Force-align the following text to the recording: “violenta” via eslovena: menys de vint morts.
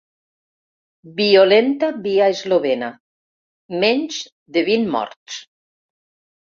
“violenta” 1.19 1.91
via 2.07 2.31
eslovena: 2.37 2.91
menys 3.85 4.21
de 4.57 4.69
vint 4.73 4.93
morts. 4.99 5.41